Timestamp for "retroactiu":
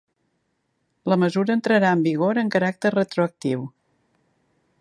2.99-3.69